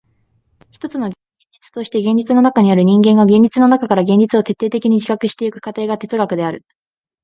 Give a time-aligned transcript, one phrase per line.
[0.71, 1.13] ひとつの現
[1.51, 6.63] 実として現実の中にある人間が現実の中から現実を徹底的に自覚してゆく過程が哲学である。